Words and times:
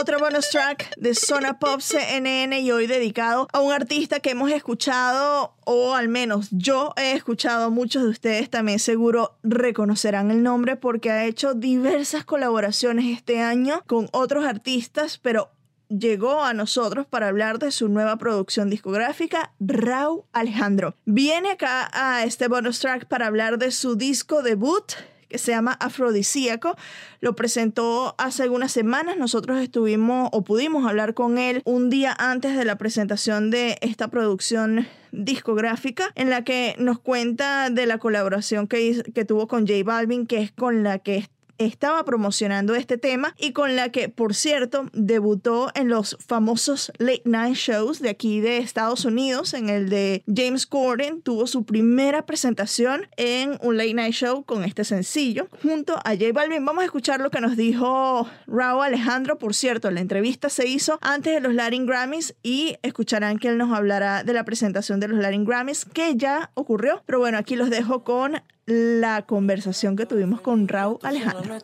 Otro 0.00 0.20
bonus 0.20 0.48
track 0.50 0.94
de 0.96 1.12
Zona 1.12 1.58
Pop 1.58 1.80
CNN 1.80 2.60
y 2.60 2.70
hoy 2.70 2.86
dedicado 2.86 3.48
a 3.52 3.58
un 3.58 3.72
artista 3.72 4.20
que 4.20 4.30
hemos 4.30 4.48
escuchado, 4.52 5.56
o 5.64 5.96
al 5.96 6.08
menos 6.08 6.46
yo 6.52 6.92
he 6.96 7.14
escuchado, 7.14 7.72
muchos 7.72 8.04
de 8.04 8.10
ustedes 8.10 8.48
también 8.48 8.78
seguro 8.78 9.36
reconocerán 9.42 10.30
el 10.30 10.44
nombre 10.44 10.76
porque 10.76 11.10
ha 11.10 11.24
hecho 11.24 11.52
diversas 11.52 12.24
colaboraciones 12.24 13.06
este 13.06 13.40
año 13.40 13.82
con 13.88 14.08
otros 14.12 14.44
artistas, 14.44 15.18
pero 15.18 15.50
llegó 15.88 16.44
a 16.44 16.54
nosotros 16.54 17.04
para 17.04 17.26
hablar 17.26 17.58
de 17.58 17.72
su 17.72 17.88
nueva 17.88 18.18
producción 18.18 18.70
discográfica, 18.70 19.52
Rau 19.58 20.26
Alejandro. 20.32 20.94
Viene 21.06 21.50
acá 21.50 21.90
a 21.92 22.22
este 22.22 22.46
bonus 22.46 22.78
track 22.78 23.06
para 23.06 23.26
hablar 23.26 23.58
de 23.58 23.72
su 23.72 23.96
disco 23.96 24.42
debut 24.42 24.92
que 25.28 25.38
se 25.38 25.52
llama 25.52 25.72
Afrodisíaco. 25.72 26.76
Lo 27.20 27.34
presentó 27.34 28.14
hace 28.18 28.42
algunas 28.42 28.72
semanas. 28.72 29.16
Nosotros 29.16 29.60
estuvimos 29.60 30.28
o 30.32 30.42
pudimos 30.42 30.86
hablar 30.86 31.14
con 31.14 31.38
él 31.38 31.62
un 31.64 31.90
día 31.90 32.14
antes 32.18 32.56
de 32.56 32.64
la 32.64 32.76
presentación 32.76 33.50
de 33.50 33.78
esta 33.80 34.08
producción 34.08 34.86
discográfica 35.12 36.12
en 36.14 36.30
la 36.30 36.44
que 36.44 36.74
nos 36.78 36.98
cuenta 36.98 37.70
de 37.70 37.86
la 37.86 37.98
colaboración 37.98 38.66
que, 38.66 39.02
que 39.14 39.24
tuvo 39.24 39.48
con 39.48 39.66
J 39.66 39.82
Balvin, 39.84 40.26
que 40.26 40.42
es 40.42 40.52
con 40.52 40.82
la 40.82 40.98
que 40.98 41.28
estaba 41.58 42.04
promocionando 42.04 42.74
este 42.74 42.98
tema 42.98 43.34
y 43.38 43.52
con 43.52 43.76
la 43.76 43.90
que, 43.90 44.08
por 44.08 44.34
cierto, 44.34 44.86
debutó 44.92 45.70
en 45.74 45.88
los 45.88 46.16
famosos 46.24 46.92
late 46.98 47.22
night 47.24 47.56
shows 47.56 48.00
de 48.00 48.10
aquí 48.10 48.40
de 48.40 48.58
Estados 48.58 49.04
Unidos, 49.04 49.54
en 49.54 49.68
el 49.68 49.88
de 49.88 50.22
James 50.32 50.66
Corden, 50.66 51.22
tuvo 51.22 51.46
su 51.46 51.64
primera 51.64 52.26
presentación 52.26 53.08
en 53.16 53.58
un 53.62 53.76
late 53.76 53.94
night 53.94 54.14
show 54.14 54.44
con 54.44 54.64
este 54.64 54.84
sencillo, 54.84 55.48
junto 55.62 55.96
a 55.96 56.10
J 56.10 56.32
Balvin. 56.32 56.64
Vamos 56.64 56.82
a 56.82 56.86
escuchar 56.86 57.20
lo 57.20 57.30
que 57.30 57.40
nos 57.40 57.56
dijo 57.56 58.28
Raúl 58.46 58.84
Alejandro, 58.84 59.38
por 59.38 59.54
cierto, 59.54 59.90
la 59.90 60.00
entrevista 60.00 60.48
se 60.48 60.66
hizo 60.66 60.98
antes 61.02 61.34
de 61.34 61.40
los 61.40 61.54
Latin 61.54 61.86
Grammys 61.86 62.34
y 62.42 62.76
escucharán 62.82 63.38
que 63.38 63.48
él 63.48 63.58
nos 63.58 63.72
hablará 63.72 64.24
de 64.24 64.32
la 64.32 64.44
presentación 64.44 65.00
de 65.00 65.08
los 65.08 65.18
Latin 65.18 65.44
Grammys, 65.44 65.84
que 65.84 66.16
ya 66.16 66.50
ocurrió, 66.54 67.02
pero 67.06 67.18
bueno, 67.18 67.38
aquí 67.38 67.56
los 67.56 67.70
dejo 67.70 68.04
con 68.04 68.42
la 68.68 69.22
conversación 69.22 69.96
que 69.96 70.04
tuvimos 70.04 70.42
con 70.42 70.68
Raúl 70.68 70.98
Alejandro. 71.02 71.56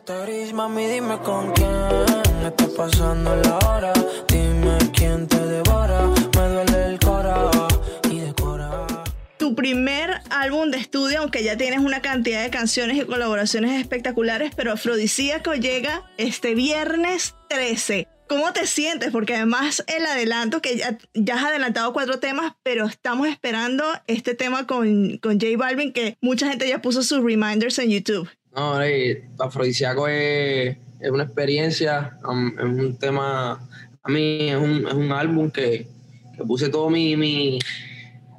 Tu 9.37 9.55
primer 9.55 10.21
álbum 10.31 10.71
de 10.71 10.77
estudio, 10.77 11.19
aunque 11.19 11.43
ya 11.43 11.55
tienes 11.55 11.79
una 11.79 12.01
cantidad 12.01 12.41
de 12.41 12.49
canciones 12.49 12.97
y 12.97 13.05
colaboraciones 13.05 13.79
espectaculares, 13.79 14.51
pero 14.55 14.71
Afrodisíaco 14.71 15.53
llega 15.53 16.09
este 16.17 16.55
viernes 16.55 17.35
13. 17.49 18.07
¿Cómo 18.35 18.51
te 18.51 18.67
sientes? 18.67 19.11
Porque 19.11 19.33
además 19.33 19.81
el 19.87 20.05
adelanto, 20.05 20.61
que 20.61 20.75
ya, 20.75 20.97
ya 21.13 21.35
has 21.35 21.45
adelantado 21.45 21.93
cuatro 21.93 22.19
temas, 22.19 22.53
pero 22.63 22.85
estamos 22.85 23.29
esperando 23.29 23.85
este 24.07 24.35
tema 24.35 24.67
con, 24.67 25.19
con 25.19 25.39
J 25.39 25.55
Balvin, 25.57 25.93
que 25.93 26.17
mucha 26.19 26.49
gente 26.49 26.67
ya 26.67 26.81
puso 26.81 27.01
sus 27.01 27.23
reminders 27.23 27.79
en 27.79 27.91
YouTube. 27.91 28.29
No, 28.53 28.81
eh, 28.81 29.23
Afrodisíaco 29.39 30.09
es, 30.09 30.75
es 30.99 31.09
una 31.09 31.23
experiencia, 31.23 32.17
um, 32.27 32.49
es 32.59 32.65
un 32.65 32.97
tema, 32.99 33.65
a 34.03 34.09
mí 34.09 34.49
es 34.49 34.57
un, 34.57 34.85
es 34.85 34.93
un 34.93 35.13
álbum 35.13 35.49
que, 35.49 35.87
que 36.35 36.43
puse 36.43 36.67
todo 36.67 36.89
mi, 36.89 37.15
mi, 37.15 37.57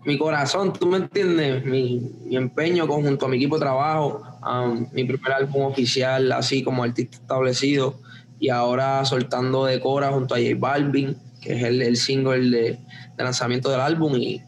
mi 0.05 0.19
corazón, 0.19 0.75
¿tú 0.75 0.89
me 0.89 0.99
entiendes? 0.99 1.65
Mi, 1.65 2.03
mi 2.27 2.37
empeño 2.37 2.87
conjunto 2.87 3.25
a 3.25 3.29
mi 3.31 3.39
equipo 3.39 3.57
de 3.57 3.61
trabajo, 3.61 4.23
um, 4.47 4.87
mi 4.93 5.05
primer 5.05 5.33
álbum 5.33 5.63
oficial 5.63 6.31
así 6.33 6.63
como 6.63 6.85
artista 6.85 7.17
establecido 7.17 7.99
y 8.39 8.49
ahora 8.49 9.05
soltando 9.05 9.65
de 9.65 9.81
Cora 9.81 10.11
junto 10.11 10.35
a 10.35 10.39
J 10.39 10.51
Balvin, 10.57 11.17
que 11.41 11.55
es 11.55 11.63
el, 11.63 11.83
el 11.83 11.97
single 11.97 12.51
de, 12.51 12.79
de 13.17 13.25
lanzamiento 13.25 13.71
del 13.71 13.81
álbum 13.81 14.15
y 14.17 14.43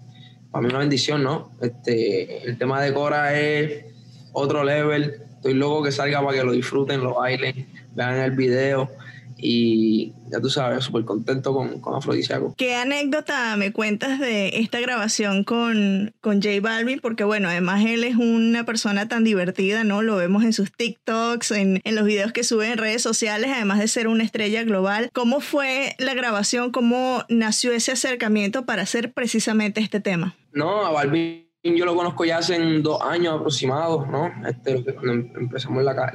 para 0.51 0.63
mí 0.63 0.71
una 0.71 0.81
bendición, 0.81 1.23
¿no? 1.23 1.51
Este, 1.61 2.47
el 2.47 2.57
tema 2.59 2.83
de 2.83 2.93
Cora 2.93 3.39
es 3.39 3.85
otro 4.33 4.65
level. 4.65 5.23
Estoy 5.37 5.55
loco 5.55 5.83
que 5.83 5.93
salga 5.93 6.25
para 6.25 6.39
que 6.39 6.45
lo 6.45 6.53
disfruten, 6.53 7.03
lo 7.03 7.15
bailen, 7.15 7.67
vean 7.95 8.17
el 8.17 8.33
video. 8.33 8.91
Y 9.39 10.13
ya 10.31 10.41
tú 10.41 10.51
sabes, 10.51 10.85
súper 10.85 11.05
contento 11.05 11.55
con, 11.55 11.81
con 11.81 11.95
Afrodisíaco. 11.95 12.55
¿Qué 12.57 12.75
anécdota 12.75 13.57
me 13.57 13.73
cuentas 13.73 14.19
de 14.19 14.59
esta 14.59 14.81
grabación 14.81 15.45
con, 15.45 16.13
con 16.21 16.43
J 16.43 16.61
Balvin? 16.61 17.01
Porque 17.01 17.25
bueno, 17.25 17.49
además 17.49 17.85
él 17.87 18.05
es 18.05 18.17
una 18.17 18.65
persona 18.65 19.09
tan 19.09 19.25
divertida, 19.25 19.85
¿no? 19.85 20.03
Lo 20.03 20.17
vemos 20.17 20.45
en 20.45 20.53
sus 20.53 20.73
TikToks, 20.73 21.53
en, 21.53 21.81
en 21.85 21.95
los 21.95 22.05
videos 22.05 22.33
que 22.33 22.45
sube 22.45 22.71
en 22.71 22.79
redes 22.79 23.03
sociales, 23.03 23.51
además 23.55 23.79
de 23.79 23.89
ser 23.89 24.09
una 24.09 24.25
estrella 24.25 24.65
global. 24.65 25.11
¿Cómo 25.13 25.41
fue 25.41 25.95
la 25.99 26.15
grabación? 26.15 26.73
¿Cómo 26.73 27.25
nació 27.29 27.73
ese 27.73 27.93
acercamiento 27.93 28.67
para 28.67 28.83
hacer 28.83 29.13
precisamente 29.13 29.81
este 29.81 30.01
tema? 30.01 30.35
No, 30.53 30.85
a 30.85 30.91
Balvin 30.91 31.49
yo 31.63 31.85
lo 31.85 31.95
conozco 31.95 32.25
ya 32.25 32.39
hace 32.39 32.59
dos 32.81 33.01
años 33.03 33.35
aproximados, 33.35 34.09
¿no? 34.09 34.31
Este, 34.49 34.83
cuando 34.95 35.13
em- 35.13 35.33
empezamos 35.39 35.83
la, 35.85 36.13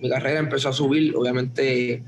mi 0.00 0.08
carrera 0.08 0.40
empezó 0.40 0.68
a 0.68 0.72
subir, 0.72 1.14
obviamente 1.16 2.04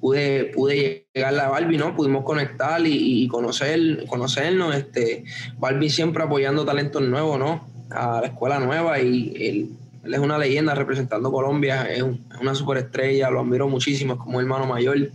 pude, 0.00 0.46
pude 0.54 1.06
llegar 1.14 1.38
a 1.38 1.48
Balvin, 1.48 1.80
¿no? 1.80 1.94
Pudimos 1.94 2.24
conectar 2.24 2.80
y, 2.86 3.24
y 3.24 3.28
conocer, 3.28 4.04
conocernos. 4.06 4.74
Este, 4.74 5.24
Balvin 5.58 5.90
siempre 5.90 6.22
apoyando 6.22 6.64
talentos 6.64 7.02
nuevos, 7.02 7.38
¿no? 7.38 7.66
A 7.90 8.20
la 8.20 8.26
escuela 8.28 8.58
nueva 8.58 9.00
y 9.00 9.32
él, 9.36 9.68
él 10.04 10.14
es 10.14 10.20
una 10.20 10.38
leyenda 10.38 10.74
representando 10.74 11.30
Colombia, 11.32 11.82
es, 11.90 12.02
un- 12.02 12.24
es 12.34 12.40
una 12.40 12.54
superestrella, 12.54 13.30
lo 13.30 13.40
admiro 13.40 13.68
muchísimo, 13.68 14.14
es 14.14 14.18
como 14.20 14.40
hermano 14.40 14.66
mayor. 14.66 15.10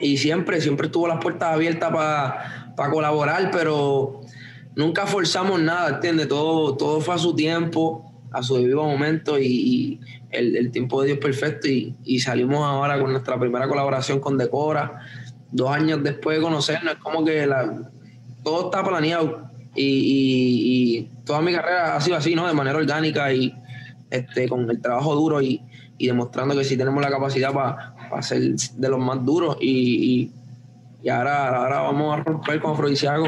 Y 0.00 0.16
siempre, 0.16 0.60
siempre 0.60 0.88
tuvo 0.88 1.06
las 1.08 1.20
puertas 1.22 1.50
abiertas 1.54 1.90
para 1.90 2.90
colaborar, 2.90 3.50
pero 3.52 4.20
nunca 4.74 5.06
forzamos 5.06 5.60
nada, 5.60 5.90
¿entiendes? 5.90 6.28
Todo, 6.28 6.76
todo 6.76 7.00
fue 7.00 7.14
a 7.14 7.18
su 7.18 7.34
tiempo, 7.36 8.11
a 8.32 8.42
su 8.42 8.56
debido 8.56 8.84
momento 8.84 9.38
y, 9.38 10.00
el, 10.30 10.70
tiempo 10.70 11.02
de 11.02 11.08
Dios 11.08 11.18
perfecto 11.18 11.68
y, 11.68 11.94
y 12.04 12.20
salimos 12.20 12.64
ahora 12.64 12.98
con 12.98 13.12
nuestra 13.12 13.38
primera 13.38 13.68
colaboración 13.68 14.18
con 14.18 14.38
Decora, 14.38 15.00
dos 15.50 15.70
años 15.70 16.02
después 16.02 16.38
de 16.38 16.42
conocernos, 16.42 16.94
es 16.94 17.00
como 17.00 17.24
que 17.24 17.46
la, 17.46 17.90
todo 18.42 18.66
está 18.66 18.82
planeado 18.82 19.50
y, 19.74 20.98
y- 20.98 21.08
toda 21.24 21.40
mi 21.40 21.52
carrera 21.52 21.96
ha 21.96 22.00
sido 22.00 22.16
así, 22.16 22.34
¿no? 22.34 22.46
De 22.46 22.52
manera 22.52 22.78
orgánica 22.78 23.32
y 23.32 23.54
este, 24.10 24.48
con 24.48 24.68
el 24.68 24.80
trabajo 24.80 25.14
duro 25.14 25.40
y, 25.40 25.62
demostrando 25.98 26.56
que 26.56 26.64
sí 26.64 26.76
tenemos 26.76 27.00
la 27.00 27.10
capacidad 27.10 27.52
para 27.52 28.22
ser 28.22 28.42
de 28.42 28.88
los 28.88 28.98
más 28.98 29.24
duros. 29.24 29.56
Y, 29.60 30.32
ahora, 31.08 31.56
ahora 31.56 31.80
vamos 31.82 32.18
a 32.18 32.24
romper 32.24 32.60
con 32.60 32.72
Afrodisíaco. 32.72 33.26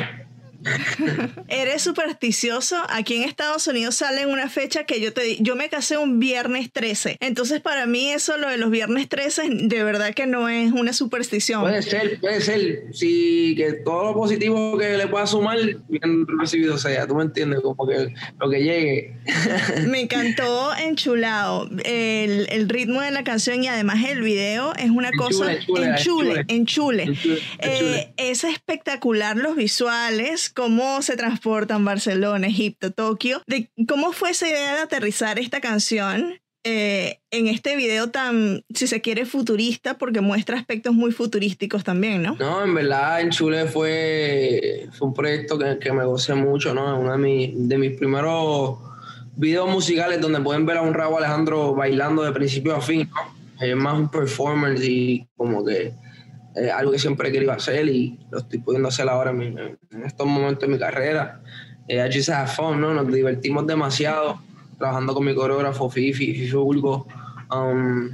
Eres 1.48 1.82
supersticioso. 1.82 2.76
Aquí 2.88 3.16
en 3.16 3.22
Estados 3.24 3.66
Unidos 3.66 3.96
sale 3.96 4.22
en 4.22 4.30
una 4.30 4.48
fecha 4.48 4.84
que 4.84 5.00
yo 5.00 5.12
te 5.12 5.36
yo 5.40 5.56
me 5.56 5.68
casé 5.68 5.98
un 5.98 6.18
viernes 6.18 6.70
13. 6.72 7.18
Entonces, 7.20 7.60
para 7.60 7.86
mí, 7.86 8.10
eso 8.10 8.36
lo 8.38 8.48
de 8.48 8.58
los 8.58 8.70
viernes 8.70 9.08
13, 9.08 9.48
de 9.50 9.84
verdad 9.84 10.14
que 10.14 10.26
no 10.26 10.48
es 10.48 10.72
una 10.72 10.92
superstición. 10.92 11.62
Puede 11.62 11.82
ser, 11.82 12.20
puede 12.20 12.40
ser. 12.40 12.84
Sí, 12.92 13.54
que 13.56 13.74
todo 13.84 14.04
lo 14.04 14.14
positivo 14.14 14.78
que 14.78 14.96
le 14.96 15.06
pueda 15.06 15.26
sumar, 15.26 15.58
bien 15.88 16.26
recibido 16.38 16.78
sea. 16.78 17.06
Tú 17.06 17.14
me 17.14 17.24
entiendes, 17.24 17.60
como 17.60 17.86
que 17.86 18.14
lo 18.40 18.50
que 18.50 18.62
llegue. 18.62 19.16
me 19.86 20.02
encantó 20.02 20.74
Enchulado. 20.74 21.68
El, 21.84 22.46
el, 22.50 22.68
ritmo 22.68 23.00
de 23.00 23.10
la 23.10 23.24
canción 23.24 23.62
y 23.62 23.68
además 23.68 24.04
el 24.04 24.22
video 24.22 24.74
es 24.76 24.90
una 24.90 25.10
cosa. 25.12 25.52
en 25.52 25.96
chule, 25.96 26.44
en 26.48 26.66
chule. 26.66 27.12
Eh, 27.60 28.12
es 28.16 28.44
espectacular 28.44 29.36
los 29.36 29.56
visuales 29.56 30.50
cómo 30.54 31.02
se 31.02 31.16
transportan 31.16 31.84
Barcelona, 31.84 32.46
Egipto, 32.46 32.92
Tokio, 32.92 33.42
de 33.46 33.70
cómo 33.88 34.12
fue 34.12 34.30
esa 34.30 34.48
idea 34.48 34.74
de 34.74 34.80
aterrizar 34.80 35.38
esta 35.38 35.60
canción 35.60 36.40
eh, 36.66 37.18
en 37.30 37.46
este 37.46 37.76
video 37.76 38.10
tan, 38.10 38.62
si 38.74 38.86
se 38.86 39.02
quiere, 39.02 39.26
futurista, 39.26 39.98
porque 39.98 40.22
muestra 40.22 40.56
aspectos 40.56 40.94
muy 40.94 41.12
futurísticos 41.12 41.84
también, 41.84 42.22
¿no? 42.22 42.36
No, 42.36 42.64
en 42.64 42.74
verdad, 42.74 43.20
en 43.20 43.28
Chule 43.30 43.66
fue, 43.66 44.88
un 45.00 45.12
proyecto 45.12 45.58
que, 45.58 45.92
me 45.92 46.06
gocé 46.06 46.34
mucho, 46.34 46.72
¿no? 46.72 46.98
Uno 46.98 47.12
de, 47.12 47.18
mis, 47.18 47.68
de 47.68 47.76
mis 47.76 47.98
primeros 47.98 48.78
videos 49.36 49.68
musicales 49.68 50.22
donde 50.22 50.40
pueden 50.40 50.64
ver 50.64 50.78
a 50.78 50.82
un 50.82 50.94
Raúl 50.94 51.18
Alejandro 51.18 51.74
bailando 51.74 52.22
de 52.22 52.32
principio 52.32 52.74
a 52.74 52.80
fin, 52.80 53.10
¿no? 53.10 53.34
Es 53.60 53.76
más 53.76 53.98
un 53.98 54.10
performance 54.10 54.82
y 54.82 55.28
como 55.36 55.64
que 55.64 55.92
algo 56.74 56.92
que 56.92 56.98
siempre 56.98 57.32
querido 57.32 57.52
hacer 57.52 57.88
y 57.88 58.18
lo 58.30 58.38
estoy 58.38 58.60
pudiendo 58.60 58.88
hacer 58.88 59.08
ahora 59.08 59.30
en, 59.30 59.58
en 59.58 60.02
estos 60.04 60.26
momentos 60.26 60.60
de 60.60 60.68
mi 60.68 60.78
carrera. 60.78 61.40
Eh, 61.88 61.96
I 61.96 62.12
just 62.12 62.28
have 62.28 62.50
¿no? 62.76 62.94
Nos 62.94 63.12
divertimos 63.12 63.66
demasiado 63.66 64.38
trabajando 64.78 65.14
con 65.14 65.24
mi 65.24 65.34
coreógrafo 65.34 65.90
Fifi, 65.90 66.34
Fifi 66.34 66.52
Bulgo. 66.52 67.06
Um, 67.50 68.10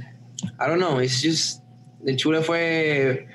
I 0.59 0.67
don't 0.67 0.79
know, 0.79 0.99
it's 0.99 1.21
just, 1.21 1.63
el 2.05 2.15
chule 2.17 2.41
fue, 2.41 3.27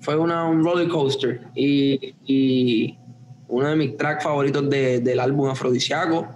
fue 0.00 0.16
una, 0.16 0.44
un 0.44 0.64
roller 0.64 0.88
coaster 0.88 1.40
y, 1.54 2.14
y 2.24 2.98
uno 3.48 3.68
de 3.68 3.76
mis 3.76 3.96
tracks 3.96 4.24
favoritos 4.24 4.68
de, 4.70 5.00
del 5.00 5.20
álbum 5.20 5.50
Afrodisiaco. 5.50 6.28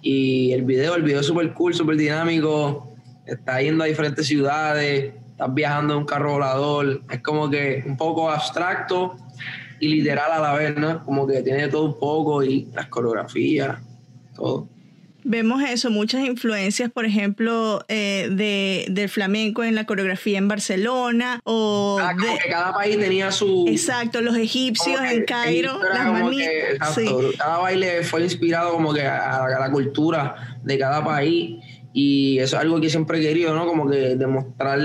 Y 0.00 0.52
el 0.52 0.62
video, 0.62 0.96
el 0.96 1.02
video 1.02 1.20
es 1.20 1.26
súper 1.26 1.52
cool, 1.54 1.74
súper 1.74 1.96
dinámico, 1.96 2.94
está 3.26 3.60
yendo 3.62 3.84
a 3.84 3.86
diferentes 3.86 4.26
ciudades, 4.26 5.14
estás 5.34 5.52
viajando 5.52 5.94
en 5.94 6.00
un 6.00 6.06
carro 6.06 6.34
volador, 6.34 7.02
es 7.10 7.20
como 7.20 7.50
que 7.50 7.82
un 7.86 7.96
poco 7.96 8.30
abstracto 8.30 9.16
y 9.80 9.88
literal 9.88 10.30
a 10.30 10.38
la 10.38 10.52
vez, 10.54 10.76
¿no? 10.76 11.04
Como 11.04 11.26
que 11.26 11.42
tiene 11.42 11.66
todo 11.66 11.86
un 11.86 11.98
poco 11.98 12.44
y 12.44 12.68
las 12.72 12.86
coreografías, 12.86 13.78
todo. 14.36 14.68
Vemos 15.24 15.60
eso, 15.68 15.90
muchas 15.90 16.24
influencias, 16.24 16.88
por 16.88 17.04
ejemplo, 17.04 17.84
eh, 17.88 18.28
de, 18.30 18.86
del 18.90 19.08
flamenco 19.08 19.64
en 19.64 19.74
la 19.74 19.86
coreografía 19.86 20.38
en 20.38 20.46
Barcelona 20.46 21.40
o 21.44 21.98
ah, 22.00 22.12
de, 22.14 22.38
que 22.38 22.50
cada 22.50 22.72
país 22.74 22.96
tenía 22.96 23.32
su 23.32 23.64
exacto, 23.66 24.20
los 24.20 24.36
egipcios 24.36 25.00
en 25.00 25.24
Cairo, 25.24 25.80
las 25.82 26.12
manías. 26.12 26.94
Sí. 26.94 27.08
Cada 27.38 27.58
baile 27.58 28.04
fue 28.04 28.22
inspirado 28.22 28.74
como 28.74 28.94
que 28.94 29.02
a, 29.02 29.46
a 29.46 29.58
la 29.58 29.70
cultura 29.72 30.58
de 30.62 30.78
cada 30.78 31.02
país 31.02 31.63
y 31.94 32.38
eso 32.40 32.56
es 32.56 32.62
algo 32.62 32.80
que 32.80 32.90
siempre 32.90 33.18
he 33.18 33.22
querido, 33.22 33.54
¿no? 33.54 33.66
Como 33.66 33.88
que 33.88 34.16
demostrar 34.16 34.80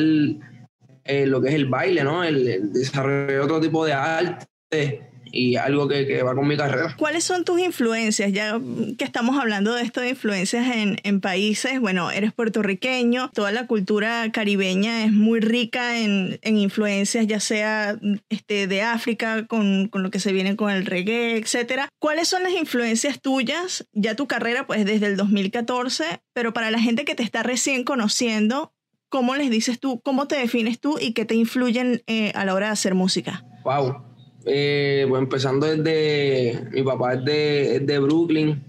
eh, 1.04 1.26
lo 1.26 1.42
que 1.42 1.50
es 1.50 1.56
el 1.56 1.66
baile, 1.66 2.04
¿no? 2.04 2.24
El, 2.24 2.48
el 2.48 2.72
desarrollo 2.72 3.26
de 3.26 3.40
otro 3.40 3.60
tipo 3.60 3.84
de 3.84 3.94
arte 3.94 5.10
y 5.32 5.56
algo 5.56 5.88
que, 5.88 6.06
que, 6.08 6.24
va 6.24 6.36
con 6.36 6.48
mi 6.48 6.58
carrera. 6.58 6.96
¿Cuáles 6.98 7.24
son 7.24 7.46
tus 7.46 7.60
influencias? 7.60 8.32
Ya 8.32 8.60
que 8.98 9.04
estamos 9.04 9.40
hablando 9.40 9.74
de 9.74 9.84
esto 9.84 10.02
de 10.02 10.10
influencias 10.10 10.76
en, 10.76 10.98
en, 11.04 11.22
países, 11.22 11.80
bueno, 11.80 12.12
eres 12.12 12.34
puertorriqueño, 12.34 13.30
toda 13.34 13.52
la 13.52 13.68
cultura 13.68 14.32
caribeña 14.32 15.06
es 15.06 15.12
muy 15.12 15.40
rica 15.40 16.00
en, 16.00 16.40
en 16.42 16.58
influencias, 16.58 17.28
ya 17.28 17.40
sea 17.40 18.00
este, 18.30 18.68
de 18.68 18.82
África, 18.82 19.46
con, 19.48 19.88
con, 19.88 20.04
lo 20.04 20.12
que 20.12 20.20
se 20.20 20.32
viene 20.32 20.56
con 20.56 20.72
el 20.72 20.86
reggae, 20.86 21.38
etcétera. 21.38 21.90
¿Cuáles 22.00 22.28
son 22.28 22.44
las 22.44 22.54
influencias 22.54 23.22
tuyas? 23.22 23.88
Ya 23.94 24.16
tu 24.16 24.28
carrera, 24.28 24.66
pues 24.66 24.86
desde 24.86 25.08
el 25.08 25.18
2014, 25.18 26.22
pero 26.34 26.54
para 26.54 26.72
la 26.72 26.80
gente 26.80 27.06
que 27.06 27.16
te 27.16 27.24
está 27.24 27.44
recién 27.44 27.84
conociendo, 27.84 28.74
¿cómo 29.10 29.36
les 29.36 29.50
dices 29.50 29.80
tú, 29.80 30.02
cómo 30.02 30.28
te 30.28 30.38
defines 30.38 30.80
tú 30.80 30.98
y 31.00 31.14
qué 31.14 31.26
te 31.26 31.36
influyen 31.36 32.04
eh, 32.08 32.32
a 32.36 32.46
la 32.46 32.54
hora 32.54 32.68
de 32.68 32.74
hacer 32.74 32.96
música? 32.96 33.44
Wow. 33.64 34.09
Eh, 34.46 35.06
pues 35.10 35.22
empezando 35.22 35.68
desde, 35.68 36.70
mi 36.72 36.82
papá 36.82 37.16
es 37.16 37.26
de, 37.26 37.76
es 37.76 37.86
de, 37.86 38.00
Brooklyn 38.00 38.64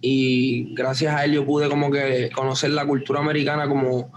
y 0.00 0.74
gracias 0.74 1.14
a 1.14 1.24
él 1.24 1.32
yo 1.32 1.46
pude 1.46 1.68
como 1.68 1.92
que 1.92 2.28
conocer 2.34 2.70
la 2.70 2.84
cultura 2.84 3.20
americana 3.20 3.68
como 3.68 4.10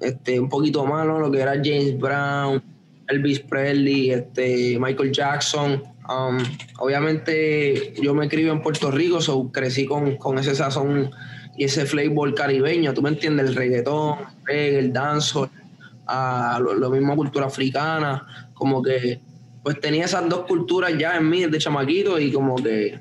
este, 0.00 0.38
un 0.38 0.50
poquito 0.50 0.84
más, 0.84 1.06
¿no? 1.06 1.18
Lo 1.18 1.30
que 1.30 1.40
era 1.40 1.52
James 1.52 1.98
Brown, 1.98 2.62
Elvis 3.08 3.40
Presley, 3.40 4.10
este, 4.10 4.78
Michael 4.78 5.12
Jackson. 5.12 5.82
Um, 6.08 6.38
obviamente 6.78 7.94
yo 8.02 8.14
me 8.14 8.28
crié 8.28 8.50
en 8.50 8.60
Puerto 8.60 8.90
Rico, 8.90 9.20
so 9.20 9.50
crecí 9.50 9.86
con, 9.86 10.16
con 10.16 10.38
ese 10.38 10.54
sazón 10.54 11.10
y 11.56 11.64
ese 11.64 11.86
flavor 11.86 12.34
caribeño, 12.34 12.92
tú 12.92 13.00
me 13.00 13.10
entiendes, 13.10 13.48
el 13.48 13.54
reggaetón, 13.54 14.18
el, 14.48 14.74
el 14.76 14.92
dancehall, 14.92 15.48
uh, 16.08 16.60
lo, 16.60 16.74
lo 16.74 16.90
mismo 16.90 17.16
cultura 17.16 17.46
africana, 17.46 18.26
como 18.54 18.82
que 18.82 19.20
pues 19.62 19.80
tenía 19.80 20.04
esas 20.04 20.28
dos 20.28 20.46
culturas 20.46 20.92
ya 20.98 21.16
en 21.16 21.28
mí 21.28 21.44
desde 21.44 21.58
chamaquito 21.58 22.18
y 22.18 22.32
como 22.32 22.56
que 22.56 22.98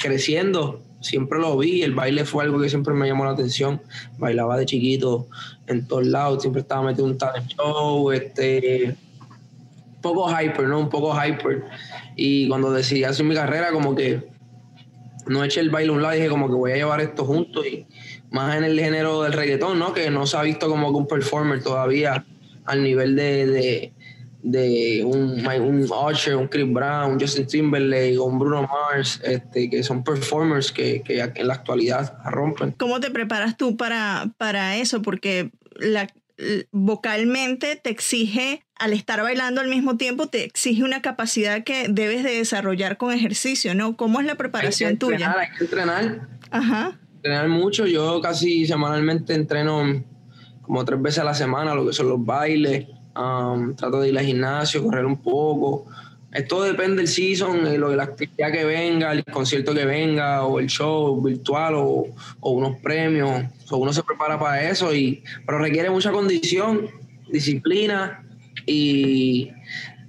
creciendo 0.00 0.82
siempre 1.02 1.38
lo 1.38 1.56
vi, 1.58 1.82
el 1.82 1.94
baile 1.94 2.24
fue 2.24 2.44
algo 2.44 2.60
que 2.60 2.68
siempre 2.68 2.94
me 2.94 3.06
llamó 3.06 3.24
la 3.24 3.32
atención, 3.32 3.82
bailaba 4.18 4.56
de 4.56 4.66
chiquito 4.66 5.26
en 5.66 5.86
todos 5.86 6.06
lados, 6.06 6.42
siempre 6.42 6.62
estaba 6.62 6.82
metido 6.82 7.06
en 7.06 7.12
un 7.12 7.18
talent 7.18 7.48
show, 7.48 8.10
este, 8.12 8.96
un 9.96 10.00
poco 10.00 10.28
hyper, 10.30 10.68
¿no? 10.68 10.80
Un 10.80 10.88
poco 10.88 11.14
hyper. 11.14 11.64
Y 12.16 12.48
cuando 12.48 12.72
decidí 12.72 13.04
hacer 13.04 13.26
mi 13.26 13.34
carrera, 13.34 13.72
como 13.72 13.94
que 13.94 14.28
no 15.26 15.44
eché 15.44 15.60
el 15.60 15.70
baile 15.70 15.90
a 15.90 15.94
un 15.94 16.02
lado, 16.02 16.14
dije 16.14 16.28
como 16.28 16.48
que 16.48 16.54
voy 16.54 16.72
a 16.72 16.76
llevar 16.76 17.00
esto 17.00 17.24
junto 17.24 17.64
y 17.64 17.86
más 18.30 18.56
en 18.56 18.64
el 18.64 18.78
género 18.78 19.22
del 19.22 19.32
reggaetón, 19.32 19.78
¿no? 19.78 19.92
Que 19.92 20.10
no 20.10 20.26
se 20.26 20.36
ha 20.36 20.42
visto 20.42 20.68
como 20.68 20.90
que 20.90 20.96
un 20.96 21.06
performer 21.06 21.62
todavía 21.62 22.24
al 22.64 22.82
nivel 22.82 23.16
de, 23.16 23.46
de 23.46 23.92
de 24.42 25.04
un, 25.04 25.46
un 25.46 25.88
Usher, 25.90 26.36
un 26.36 26.48
Chris 26.48 26.70
Brown, 26.70 27.12
un 27.12 27.20
Justin 27.20 27.46
Timberlake, 27.46 28.18
un 28.18 28.38
Bruno 28.38 28.62
Mars, 28.62 29.20
este, 29.24 29.70
que 29.70 29.82
son 29.82 30.02
performers 30.02 30.72
que, 30.72 31.02
que 31.02 31.20
en 31.20 31.46
la 31.46 31.54
actualidad 31.54 32.18
rompen. 32.24 32.72
¿Cómo 32.72 33.00
te 33.00 33.10
preparas 33.10 33.56
tú 33.56 33.76
para, 33.76 34.32
para 34.38 34.76
eso? 34.76 35.00
Porque 35.00 35.52
la, 35.76 36.08
vocalmente 36.72 37.76
te 37.76 37.90
exige, 37.90 38.64
al 38.78 38.92
estar 38.92 39.22
bailando 39.22 39.60
al 39.60 39.68
mismo 39.68 39.96
tiempo, 39.96 40.26
te 40.26 40.44
exige 40.44 40.82
una 40.82 41.02
capacidad 41.02 41.62
que 41.62 41.86
debes 41.88 42.24
de 42.24 42.34
desarrollar 42.34 42.96
con 42.96 43.12
ejercicio, 43.12 43.76
¿no? 43.76 43.96
¿Cómo 43.96 44.20
es 44.20 44.26
la 44.26 44.34
preparación 44.34 44.90
hay 44.90 44.96
que 44.96 45.06
entrenar, 45.06 45.34
tuya? 45.34 45.40
Hay 45.40 45.56
que 45.56 45.64
entrenar. 45.64 46.28
Ajá. 46.50 47.00
Entrenar 47.16 47.48
mucho. 47.48 47.86
Yo 47.86 48.20
casi 48.20 48.66
semanalmente 48.66 49.34
entreno 49.34 50.04
como 50.62 50.84
tres 50.84 51.00
veces 51.00 51.20
a 51.20 51.24
la 51.24 51.34
semana, 51.34 51.74
lo 51.74 51.86
que 51.86 51.92
son 51.92 52.08
los 52.08 52.24
bailes 52.24 52.86
Um, 53.14 53.74
trato 53.74 54.00
de 54.00 54.08
ir 54.08 54.18
al 54.18 54.24
gimnasio, 54.24 54.82
correr 54.82 55.04
un 55.04 55.18
poco. 55.18 55.86
Esto 56.32 56.62
depende 56.62 56.96
del 56.96 57.08
season, 57.08 57.62
de, 57.64 57.76
lo, 57.76 57.90
de 57.90 57.96
la 57.96 58.04
actividad 58.04 58.50
que 58.50 58.64
venga, 58.64 59.12
el 59.12 59.22
concierto 59.24 59.74
que 59.74 59.84
venga, 59.84 60.44
o 60.46 60.58
el 60.58 60.68
show 60.68 61.20
virtual, 61.20 61.74
o, 61.76 62.06
o 62.40 62.50
unos 62.50 62.78
premios. 62.80 63.44
O 63.70 63.76
uno 63.76 63.92
se 63.92 64.02
prepara 64.02 64.38
para 64.38 64.68
eso, 64.68 64.94
y, 64.94 65.22
pero 65.44 65.58
requiere 65.58 65.90
mucha 65.90 66.10
condición, 66.10 66.88
disciplina. 67.30 68.24
Y 68.66 69.50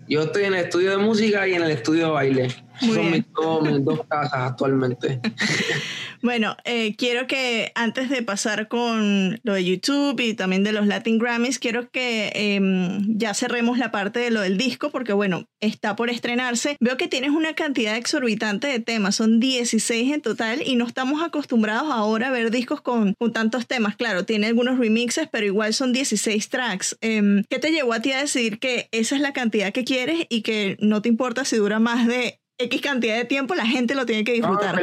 yo 0.07 0.23
estoy 0.23 0.45
en 0.45 0.53
el 0.53 0.65
estudio 0.65 0.91
de 0.91 0.97
música 0.97 1.45
y 1.47 1.55
en 1.55 1.63
el 1.63 1.71
estudio 1.71 2.05
de 2.05 2.11
baile. 2.11 2.47
Muy 2.81 2.95
Son 2.95 3.11
mis 3.11 3.23
dos, 3.33 3.63
mis 3.63 3.83
dos 3.83 4.01
casas 4.07 4.51
actualmente. 4.51 5.19
Bueno, 6.23 6.55
eh, 6.63 6.95
quiero 6.95 7.27
que 7.27 7.73
antes 7.75 8.09
de 8.09 8.23
pasar 8.23 8.69
con 8.69 9.41
lo 9.43 9.55
de 9.55 9.65
YouTube 9.65 10.17
y 10.21 10.33
también 10.35 10.63
de 10.63 10.71
los 10.71 10.87
Latin 10.87 11.19
Grammys, 11.19 11.59
quiero 11.59 11.89
que 11.89 12.31
eh, 12.33 12.61
ya 13.09 13.33
cerremos 13.33 13.77
la 13.77 13.91
parte 13.91 14.21
de 14.21 14.31
lo 14.31 14.39
del 14.39 14.57
disco 14.57 14.89
porque 14.89 15.11
bueno, 15.11 15.49
está 15.59 15.97
por 15.97 16.09
estrenarse. 16.09 16.77
Veo 16.79 16.95
que 16.95 17.09
tienes 17.09 17.31
una 17.31 17.55
cantidad 17.55 17.97
exorbitante 17.97 18.67
de 18.67 18.79
temas, 18.79 19.15
son 19.15 19.41
16 19.41 20.13
en 20.13 20.21
total 20.21 20.61
y 20.65 20.77
no 20.77 20.87
estamos 20.87 21.21
acostumbrados 21.21 21.91
ahora 21.91 22.29
a 22.29 22.31
ver 22.31 22.51
discos 22.51 22.79
con, 22.79 23.15
con 23.19 23.33
tantos 23.33 23.67
temas. 23.67 23.97
Claro, 23.97 24.23
tiene 24.23 24.47
algunos 24.47 24.79
remixes, 24.79 25.27
pero 25.29 25.45
igual 25.45 25.73
son 25.73 25.91
16 25.91 26.47
tracks. 26.47 26.97
Eh, 27.01 27.43
¿Qué 27.49 27.59
te 27.59 27.71
llevó 27.71 27.91
a 27.91 28.01
ti 28.01 28.13
a 28.13 28.19
decidir 28.19 28.59
que 28.59 28.87
esa 28.93 29.15
es 29.15 29.21
la 29.21 29.33
cantidad 29.33 29.73
que 29.73 29.83
quieres 29.83 30.25
y 30.29 30.41
que 30.41 30.77
no 30.79 31.01
te 31.01 31.09
importa 31.09 31.43
si 31.43 31.57
dura 31.57 31.79
más 31.79 32.07
de 32.07 32.39
X 32.59 32.81
cantidad 32.81 33.17
de 33.17 33.25
tiempo, 33.25 33.55
la 33.55 33.65
gente 33.65 33.95
lo 33.95 34.05
tiene 34.05 34.23
que 34.23 34.33
disfrutar. 34.33 34.75
No, 34.75 34.79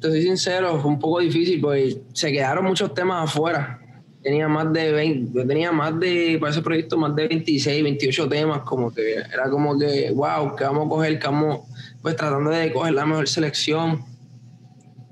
te, 0.00 0.08
soy 0.08 0.22
sincero, 0.22 0.78
fue 0.80 0.90
un 0.90 0.98
poco 0.98 1.20
difícil 1.20 1.60
porque 1.60 2.00
se 2.12 2.32
quedaron 2.32 2.64
muchos 2.64 2.94
temas 2.94 3.30
afuera. 3.30 3.80
Tenía 4.22 4.48
más 4.48 4.72
de 4.72 4.92
20, 4.92 5.38
yo 5.38 5.46
tenía 5.46 5.70
más 5.70 5.98
de, 5.98 6.38
para 6.40 6.50
ese 6.50 6.60
proyecto, 6.60 6.98
más 6.98 7.14
de 7.14 7.28
26, 7.28 7.82
28 7.84 8.28
temas, 8.28 8.62
como 8.62 8.92
que 8.92 9.14
era 9.14 9.48
como 9.48 9.78
que, 9.78 10.10
wow, 10.12 10.56
que 10.56 10.64
vamos 10.64 10.86
a 10.86 10.88
coger, 10.88 11.18
que 11.18 11.26
vamos, 11.26 11.60
pues 12.02 12.16
tratando 12.16 12.50
de 12.50 12.72
coger 12.72 12.94
la 12.94 13.06
mejor 13.06 13.28
selección. 13.28 14.04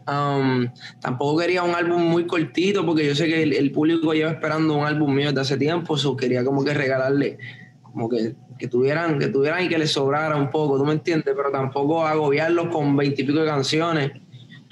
Um, 0.09 0.69
tampoco 1.01 1.41
quería 1.41 1.65
un 1.65 1.75
álbum 1.75 2.01
muy 2.01 2.27
cortito 2.27 2.87
porque 2.87 3.05
yo 3.07 3.15
sé 3.15 3.27
que 3.27 3.43
el, 3.43 3.73
público 3.73 4.13
lleva 4.13 4.31
esperando 4.31 4.75
un 4.75 4.85
álbum 4.85 5.13
mío 5.13 5.29
desde 5.29 5.41
hace 5.41 5.57
tiempo, 5.57 5.97
so 5.97 6.17
quería 6.17 6.45
como 6.45 6.65
que 6.65 6.75
regalarle, 6.75 7.39
como 7.83 8.09
que, 8.09 8.35
que, 8.59 8.69
tuvieran, 8.69 9.19
que 9.19 9.29
tuvieran 9.29 9.65
y 9.65 9.69
que 9.69 9.79
les 9.79 9.91
sobrara 9.93 10.37
un 10.37 10.51
poco, 10.51 10.79
¿tú 10.79 10.85
me 10.85 10.93
entiendes? 10.93 11.35
Pero 11.37 11.51
tampoco 11.51 12.07
agobiarlos 12.07 12.69
con 12.69 12.97
veintipico 12.97 13.41
de 13.41 13.47
canciones, 13.47 14.13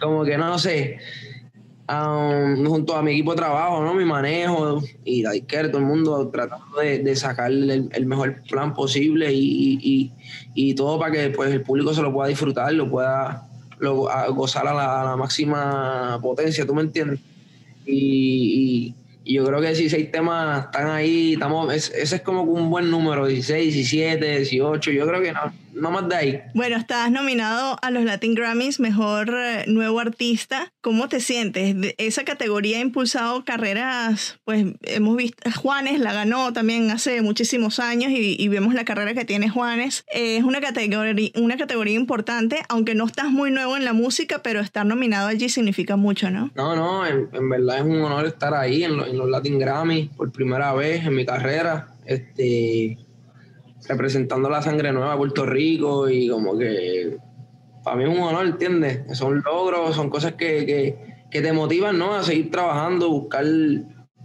como 0.00 0.24
que 0.24 0.36
no 0.36 0.58
sé. 0.58 0.98
Um, 1.86 2.64
junto 2.64 2.96
a 2.96 3.02
mi 3.02 3.12
equipo 3.12 3.32
de 3.32 3.36
trabajo, 3.36 3.84
¿no? 3.84 3.92
mi 3.92 4.06
manejo 4.06 4.82
y 5.04 5.22
Daiker, 5.22 5.68
todo 5.68 5.82
el 5.82 5.86
mundo 5.86 6.30
tratando 6.30 6.78
de, 6.78 7.00
de 7.00 7.14
sacar 7.14 7.52
el, 7.52 8.06
mejor 8.06 8.42
plan 8.48 8.72
posible 8.72 9.30
y, 9.30 9.78
y, 9.82 10.12
y, 10.54 10.74
todo 10.74 10.98
para 10.98 11.12
que 11.12 11.28
pues, 11.28 11.52
el 11.52 11.60
público 11.60 11.92
se 11.92 12.00
lo 12.00 12.10
pueda 12.10 12.30
disfrutar, 12.30 12.72
lo 12.72 12.88
pueda 12.88 13.50
lo, 13.80 14.08
gozar 14.32 14.66
a 14.66 14.72
la, 14.72 15.16
máxima 15.16 16.18
potencia, 16.22 16.66
¿tú 16.66 16.74
me 16.74 16.82
entiendes? 16.82 17.20
Y, 17.86 18.94
yo 19.24 19.44
creo 19.44 19.60
que 19.60 19.68
16 19.68 20.10
temas 20.10 20.66
están 20.66 20.90
ahí, 20.90 21.34
estamos, 21.34 21.72
ese 21.72 22.16
es 22.16 22.22
como 22.22 22.42
un 22.42 22.70
buen 22.70 22.90
número, 22.90 23.26
16, 23.26 23.74
17, 23.74 24.38
18, 24.38 24.90
yo 24.90 25.06
creo 25.06 25.22
que 25.22 25.32
no, 25.32 25.52
no 25.74 25.90
más 25.90 26.08
de 26.08 26.16
ahí. 26.16 26.42
Bueno, 26.54 26.76
estás 26.76 27.10
nominado 27.10 27.76
a 27.82 27.90
los 27.90 28.04
Latin 28.04 28.34
Grammys 28.34 28.80
Mejor 28.80 29.30
eh, 29.34 29.64
Nuevo 29.66 30.00
Artista. 30.00 30.72
¿Cómo 30.80 31.08
te 31.08 31.20
sientes? 31.20 31.94
Esa 31.98 32.24
categoría 32.24 32.78
ha 32.78 32.80
impulsado 32.80 33.44
carreras, 33.44 34.38
pues 34.44 34.66
hemos 34.82 35.16
visto, 35.16 35.50
Juanes 35.50 36.00
la 36.00 36.12
ganó 36.12 36.52
también 36.52 36.90
hace 36.90 37.22
muchísimos 37.22 37.78
años 37.78 38.12
y, 38.14 38.44
vemos 38.54 38.74
la 38.74 38.84
carrera 38.84 39.14
que 39.14 39.24
tiene 39.24 39.48
Juanes. 39.48 40.04
es 40.12 40.44
una 40.44 40.60
categoría, 40.60 41.32
una 41.34 41.56
categoría 41.56 41.94
importante, 41.94 42.62
aunque 42.68 42.94
no 42.94 43.04
estás 43.06 43.30
muy 43.30 43.50
nuevo 43.50 43.76
en 43.76 43.84
la 43.84 43.92
música, 43.92 44.42
pero 44.42 44.60
estar 44.60 44.86
nominado 44.86 45.26
allí 45.26 45.48
significa 45.48 45.96
mucho, 45.96 46.30
¿no? 46.30 46.52
No, 46.54 46.76
no, 46.76 47.04
en, 47.04 47.48
verdad 47.48 47.78
es 47.78 47.84
un 47.84 48.00
honor 48.02 48.26
estar 48.26 48.54
ahí 48.54 48.84
en, 48.84 49.13
en 49.14 49.18
los 49.18 49.30
Latin 49.30 49.58
Grammys 49.58 50.10
por 50.10 50.30
primera 50.30 50.74
vez 50.74 51.06
en 51.06 51.14
mi 51.14 51.24
carrera. 51.24 51.88
Este, 52.04 52.98
representando 53.88 54.48
la 54.50 54.62
sangre 54.62 54.92
nueva 54.92 55.12
de 55.12 55.16
Puerto 55.16 55.46
Rico 55.46 56.08
y 56.08 56.28
como 56.28 56.56
que 56.58 57.16
para 57.82 57.96
mí 57.96 58.04
es 58.04 58.10
un 58.10 58.22
honor, 58.22 58.46
¿entiendes? 58.46 59.16
Son 59.16 59.42
logros, 59.42 59.94
son 59.94 60.08
cosas 60.08 60.32
que, 60.32 60.64
que, 60.64 60.98
que 61.30 61.42
te 61.42 61.52
motivan, 61.52 61.98
¿no? 61.98 62.14
A 62.14 62.22
seguir 62.22 62.50
trabajando, 62.50 63.10
buscar 63.10 63.44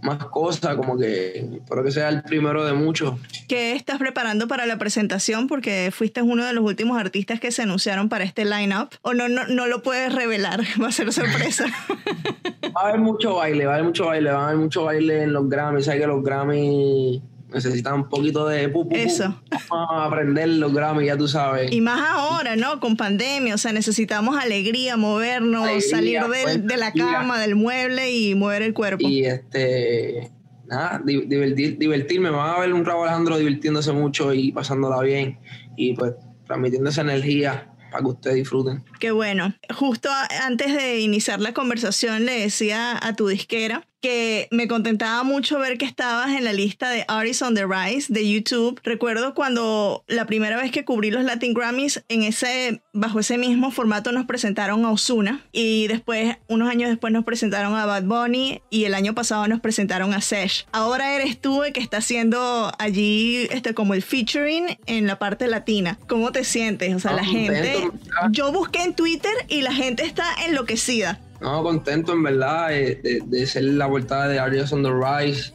más 0.02 0.24
cosas, 0.26 0.76
como 0.76 0.98
que 0.98 1.46
espero 1.56 1.84
que 1.84 1.90
sea 1.90 2.08
el 2.08 2.22
primero 2.22 2.64
de 2.64 2.72
muchos. 2.72 3.18
¿Qué 3.48 3.72
estás 3.72 3.98
preparando 3.98 4.48
para 4.48 4.64
la 4.64 4.78
presentación? 4.78 5.46
Porque 5.46 5.90
fuiste 5.92 6.22
uno 6.22 6.44
de 6.44 6.52
los 6.52 6.64
últimos 6.64 6.98
artistas 6.98 7.38
que 7.38 7.50
se 7.50 7.62
anunciaron 7.62 8.08
para 8.08 8.24
este 8.24 8.44
line-up. 8.44 8.90
¿O 9.02 9.12
no, 9.12 9.28
no, 9.28 9.46
no 9.46 9.66
lo 9.66 9.82
puedes 9.82 10.12
revelar? 10.14 10.62
Va 10.82 10.88
a 10.88 10.92
ser 10.92 11.12
sorpresa. 11.12 11.66
va 12.76 12.82
a 12.82 12.88
haber 12.88 13.00
mucho 13.00 13.36
baile, 13.36 13.66
va 13.66 13.72
a 13.72 13.74
haber 13.76 13.86
mucho 13.86 14.06
baile, 14.06 14.30
va 14.30 14.40
a 14.40 14.46
haber 14.48 14.58
mucho 14.58 14.84
baile 14.84 15.22
en 15.22 15.32
los 15.32 15.48
Grammys. 15.48 15.84
Sabes 15.84 16.00
que 16.00 16.06
los 16.06 16.22
Grammys 16.22 17.20
necesitan 17.52 17.94
un 17.94 18.08
poquito 18.08 18.46
de 18.46 18.68
pu, 18.68 18.88
Eso. 18.90 19.40
Vamos 19.68 20.06
aprender 20.06 20.48
los 20.48 20.72
Grammys, 20.72 21.06
ya 21.06 21.16
tú 21.16 21.28
sabes. 21.28 21.72
Y 21.72 21.80
más 21.80 22.00
ahora, 22.10 22.56
¿no? 22.56 22.80
Con 22.80 22.96
pandemia, 22.96 23.54
o 23.54 23.58
sea, 23.58 23.72
necesitamos 23.72 24.38
alegría, 24.38 24.96
movernos, 24.96 25.68
salir 25.88 26.20
de 26.22 26.76
la 26.76 26.92
cama, 26.92 27.40
del 27.40 27.56
mueble 27.56 28.10
y 28.10 28.34
mover 28.34 28.62
el 28.62 28.74
cuerpo. 28.74 29.06
Y 29.08 29.24
este, 29.24 30.30
nada, 30.66 31.00
divertir, 31.04 31.78
divertirme. 31.78 32.30
Van 32.30 32.56
a 32.56 32.60
ver 32.60 32.72
un 32.72 32.84
Raúl 32.84 33.06
Alejandro 33.06 33.38
divirtiéndose 33.38 33.92
mucho 33.92 34.32
y 34.32 34.52
pasándola 34.52 35.00
bien 35.00 35.38
y 35.76 35.94
pues 35.94 36.14
transmitiendo 36.46 36.90
esa 36.90 37.02
energía 37.02 37.69
para 37.90 38.02
que 38.02 38.08
ustedes 38.08 38.36
disfruten. 38.36 38.84
Qué 38.98 39.10
bueno. 39.10 39.54
Justo 39.74 40.08
antes 40.42 40.74
de 40.74 41.00
iniciar 41.00 41.40
la 41.40 41.52
conversación 41.52 42.24
le 42.24 42.40
decía 42.40 42.98
a 43.00 43.14
tu 43.14 43.28
disquera 43.28 43.86
que 44.00 44.48
me 44.50 44.68
contentaba 44.68 45.22
mucho 45.22 45.58
ver 45.58 45.78
que 45.78 45.84
estabas 45.84 46.30
en 46.30 46.44
la 46.44 46.52
lista 46.52 46.90
de 46.90 47.04
Artists 47.08 47.42
on 47.42 47.54
the 47.54 47.66
Rise 47.66 48.12
de 48.12 48.28
YouTube. 48.28 48.80
Recuerdo 48.82 49.34
cuando 49.34 50.04
la 50.08 50.26
primera 50.26 50.56
vez 50.56 50.70
que 50.70 50.84
cubrí 50.84 51.10
los 51.10 51.24
Latin 51.24 51.54
Grammys, 51.54 52.02
en 52.08 52.22
ese, 52.22 52.82
bajo 52.92 53.20
ese 53.20 53.38
mismo 53.38 53.70
formato 53.70 54.12
nos 54.12 54.26
presentaron 54.26 54.84
a 54.84 54.90
Osuna 54.90 55.44
y 55.52 55.86
después, 55.88 56.36
unos 56.48 56.68
años 56.68 56.88
después 56.88 57.12
nos 57.12 57.24
presentaron 57.24 57.76
a 57.76 57.86
Bad 57.86 58.04
Bunny 58.04 58.62
y 58.70 58.84
el 58.84 58.94
año 58.94 59.14
pasado 59.14 59.46
nos 59.48 59.60
presentaron 59.60 60.14
a 60.14 60.20
Sesh. 60.20 60.66
Ahora 60.72 61.14
eres 61.14 61.40
tú 61.40 61.62
el 61.62 61.72
que 61.72 61.80
está 61.80 61.98
haciendo 61.98 62.72
allí 62.78 63.48
este, 63.50 63.74
como 63.74 63.94
el 63.94 64.02
featuring 64.02 64.78
en 64.86 65.06
la 65.06 65.18
parte 65.18 65.46
latina. 65.46 65.98
¿Cómo 66.08 66.32
te 66.32 66.44
sientes? 66.44 66.94
O 66.94 67.00
sea, 67.00 67.12
la 67.12 67.24
gente... 67.24 67.90
Yo 68.30 68.52
busqué 68.52 68.82
en 68.82 68.94
Twitter 68.94 69.32
y 69.48 69.62
la 69.62 69.72
gente 69.72 70.04
está 70.04 70.24
enloquecida. 70.46 71.20
No, 71.40 71.62
contento 71.62 72.12
en 72.12 72.22
verdad 72.22 72.68
de, 72.68 73.46
ser 73.46 73.64
la 73.64 73.88
portada 73.88 74.28
de 74.28 74.38
Arias 74.38 74.72
on 74.72 74.82
the 74.82 74.90
Rise. 74.90 75.52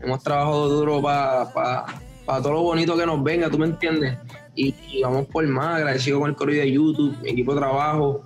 Hemos 0.00 0.22
trabajado 0.22 0.68
duro 0.68 1.02
para 1.02 1.86
todo 2.26 2.52
lo 2.52 2.62
bonito 2.62 2.96
que 2.96 3.04
nos 3.04 3.22
venga, 3.22 3.50
¿tú 3.50 3.58
me 3.58 3.66
entiendes? 3.66 4.16
Y, 4.54 5.02
vamos 5.02 5.26
por 5.26 5.46
más, 5.48 5.78
agradecido 5.78 6.20
con 6.20 6.30
el 6.30 6.36
correo 6.36 6.62
de 6.62 6.70
YouTube, 6.70 7.16
mi 7.22 7.30
equipo 7.30 7.54
de 7.54 7.60
trabajo, 7.60 8.22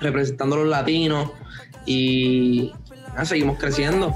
representando 0.00 0.56
a 0.56 0.58
los 0.58 0.68
latinos 0.68 1.30
y 1.86 2.72
seguimos 3.24 3.58
creciendo. 3.58 4.14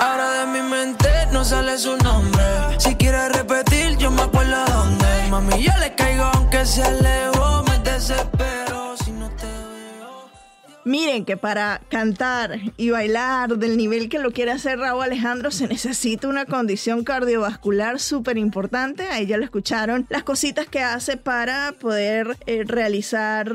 Ahora 0.00 0.30
de 0.40 0.46
mi 0.46 0.68
mente 0.68 1.08
no 1.32 1.44
sale 1.44 1.76
su 1.78 1.96
nombre. 1.96 2.44
Si 2.78 2.94
quiere 2.94 3.28
repetir, 3.30 3.96
yo 3.98 4.10
me 4.10 4.22
acuerdo 4.22 4.64
dónde. 4.66 5.06
Mami, 5.30 5.62
yo 5.62 5.72
le 5.80 5.94
caigo 5.94 6.24
aunque 6.24 6.64
se 8.08 8.14
alejo 8.14 8.38
Miren 10.84 11.26
que 11.26 11.36
para 11.36 11.82
cantar 11.90 12.58
y 12.78 12.88
bailar 12.88 13.58
del 13.58 13.76
nivel 13.76 14.08
que 14.08 14.18
lo 14.18 14.30
quiere 14.30 14.52
hacer 14.52 14.78
Raúl 14.78 15.02
Alejandro 15.02 15.50
se 15.50 15.68
necesita 15.68 16.28
una 16.28 16.46
condición 16.46 17.04
cardiovascular 17.04 18.00
súper 18.00 18.38
importante. 18.38 19.02
Ahí 19.08 19.26
ya 19.26 19.36
lo 19.36 19.44
escucharon. 19.44 20.06
Las 20.08 20.22
cositas 20.22 20.66
que 20.66 20.80
hace 20.80 21.18
para 21.18 21.72
poder 21.72 22.38
eh, 22.46 22.64
realizar 22.64 23.54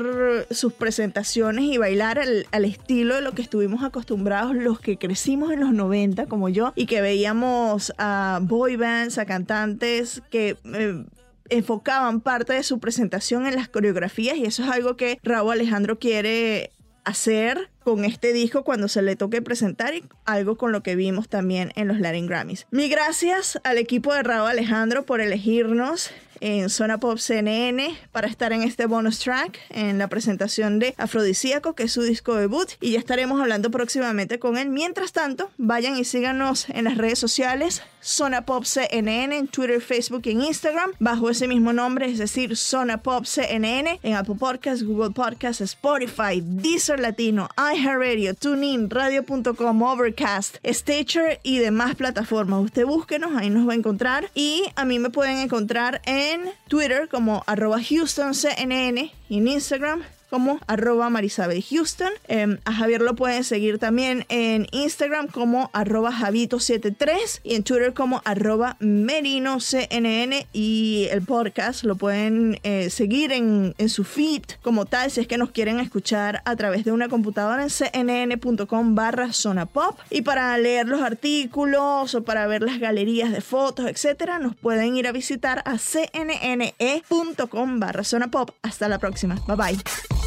sus 0.52 0.74
presentaciones 0.74 1.64
y 1.64 1.76
bailar 1.76 2.20
al, 2.20 2.64
estilo 2.64 3.16
de 3.16 3.22
lo 3.22 3.32
que 3.32 3.42
estuvimos 3.42 3.82
acostumbrados 3.82 4.54
los 4.54 4.78
que 4.78 4.96
crecimos 4.96 5.50
en 5.50 5.58
los 5.58 5.72
90 5.72 6.26
como 6.26 6.48
yo 6.48 6.72
y 6.76 6.86
que 6.86 7.00
veíamos 7.00 7.92
a 7.98 8.38
boy 8.42 8.76
bands, 8.76 9.18
a 9.18 9.26
cantantes 9.26 10.22
que... 10.30 10.56
Eh, 10.72 11.04
enfocaban 11.48 12.20
parte 12.20 12.52
de 12.54 12.62
su 12.62 12.78
presentación 12.78 13.46
en 13.46 13.56
las 13.56 13.68
coreografías 13.68 14.36
y 14.36 14.44
eso 14.44 14.62
es 14.62 14.70
algo 14.70 14.96
que 14.96 15.18
Raúl 15.22 15.52
Alejandro 15.52 15.98
quiere 15.98 16.72
hacer 17.04 17.70
con 17.84 18.04
este 18.04 18.32
disco 18.32 18.64
cuando 18.64 18.88
se 18.88 19.02
le 19.02 19.14
toque 19.14 19.42
presentar 19.42 19.94
y 19.94 20.04
algo 20.24 20.56
con 20.56 20.72
lo 20.72 20.82
que 20.82 20.96
vimos 20.96 21.28
también 21.28 21.72
en 21.76 21.86
los 21.88 22.00
Latin 22.00 22.26
Grammys. 22.26 22.66
Mil 22.70 22.90
gracias 22.90 23.60
al 23.62 23.78
equipo 23.78 24.12
de 24.12 24.22
Raúl 24.22 24.48
Alejandro 24.48 25.04
por 25.04 25.20
elegirnos 25.20 26.10
en 26.40 26.68
Zona 26.68 26.98
Pop 26.98 27.18
CNN 27.18 27.96
para 28.12 28.26
estar 28.26 28.52
en 28.52 28.62
este 28.62 28.86
bonus 28.86 29.18
track 29.18 29.58
en 29.70 29.98
la 29.98 30.08
presentación 30.08 30.78
de 30.78 30.94
Afrodisíaco, 30.98 31.74
que 31.74 31.84
es 31.84 31.92
su 31.92 32.02
disco 32.02 32.34
debut, 32.34 32.68
y 32.80 32.92
ya 32.92 32.98
estaremos 32.98 33.40
hablando 33.40 33.70
próximamente 33.70 34.38
con 34.38 34.58
él. 34.58 34.68
Mientras 34.68 35.12
tanto, 35.12 35.50
vayan 35.56 35.96
y 35.96 36.04
síganos 36.04 36.68
en 36.68 36.84
las 36.84 36.98
redes 36.98 37.18
sociales, 37.18 37.82
Zona 38.00 38.44
Pop 38.44 38.64
CNN 38.64 39.36
en 39.36 39.48
Twitter, 39.48 39.80
Facebook 39.80 40.22
y 40.24 40.32
en 40.32 40.42
Instagram, 40.42 40.92
bajo 40.98 41.30
ese 41.30 41.48
mismo 41.48 41.72
nombre, 41.72 42.10
es 42.10 42.18
decir, 42.18 42.56
Zona 42.56 43.02
Pop 43.02 43.24
CNN 43.24 44.00
en 44.02 44.14
Apple 44.14 44.36
Podcasts, 44.38 44.84
Google 44.84 45.10
Podcasts, 45.10 45.62
Spotify, 45.62 46.42
Deezer 46.42 47.00
Latino, 47.00 47.48
iHeartRadio, 47.74 48.34
TuneIn, 48.34 48.88
Radio.com, 48.88 49.82
Overcast, 49.82 50.56
Stitcher 50.64 51.40
y 51.42 51.58
demás 51.58 51.94
plataformas. 51.96 52.60
Usted 52.64 52.86
búsquenos, 52.86 53.32
ahí 53.36 53.50
nos 53.50 53.68
va 53.68 53.72
a 53.72 53.76
encontrar 53.76 54.30
y 54.34 54.64
a 54.76 54.84
mí 54.84 54.98
me 54.98 55.10
pueden 55.10 55.38
encontrar 55.38 56.00
en 56.06 56.50
Twitter 56.68 57.08
como 57.08 57.42
arroba 57.46 57.78
HoustonCNN 57.78 59.10
y 59.28 59.38
en 59.38 59.48
Instagram 59.48 60.02
como 60.34 60.58
arroba 60.66 61.10
Marisabel 61.10 61.62
Houston. 61.62 62.10
Em, 62.26 62.58
a 62.64 62.72
Javier 62.72 63.02
lo 63.02 63.14
pueden 63.14 63.44
seguir 63.44 63.78
también 63.78 64.26
en 64.28 64.66
Instagram 64.72 65.28
como 65.28 65.70
arroba 65.72 66.10
Javito73 66.10 67.38
y 67.44 67.54
en 67.54 67.62
Twitter 67.62 67.94
como 67.94 68.20
arroba 68.24 68.76
MerinoCNN 68.80 70.44
y 70.52 71.06
el 71.12 71.22
podcast 71.22 71.84
lo 71.84 71.94
pueden 71.94 72.58
eh, 72.64 72.90
seguir 72.90 73.30
en, 73.30 73.76
en, 73.78 73.88
su 73.88 74.02
feed 74.02 74.42
como 74.60 74.86
tal 74.86 75.08
si 75.12 75.20
es 75.20 75.28
que 75.28 75.38
nos 75.38 75.52
quieren 75.52 75.78
escuchar 75.78 76.42
a 76.44 76.56
través 76.56 76.84
de 76.84 76.90
una 76.90 77.08
computadora 77.08 77.62
en 77.62 77.70
cnn.com 77.70 78.96
barra 78.96 79.32
zona 79.32 79.66
pop 79.66 79.96
y 80.10 80.22
para 80.22 80.58
leer 80.58 80.88
los 80.88 81.00
artículos 81.00 82.12
o 82.12 82.24
para 82.24 82.48
ver 82.48 82.62
las 82.62 82.80
galerías 82.80 83.30
de 83.30 83.40
fotos, 83.40 83.86
etcétera, 83.86 84.40
nos 84.40 84.56
pueden 84.56 84.96
ir 84.96 85.06
a 85.06 85.12
visitar 85.12 85.62
a 85.64 85.78
cnne.com 85.78 87.78
barra 87.78 88.02
zona 88.02 88.32
pop. 88.32 88.50
Hasta 88.62 88.88
la 88.88 88.98
próxima. 88.98 89.36
Bye 89.46 89.56
bye. 89.56 90.23